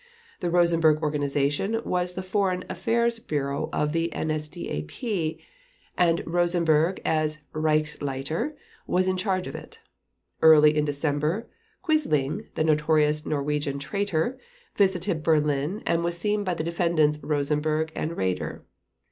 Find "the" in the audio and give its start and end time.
0.39-0.49, 2.15-2.23, 3.93-4.09, 12.55-12.63, 16.55-16.63